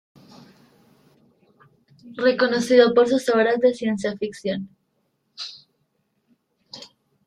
Reconocido 2.17 2.95
por 2.95 3.07
sus 3.07 3.29
obras 3.29 3.59
de 3.59 3.75
ciencia 3.75 4.17
ficción. 4.17 4.67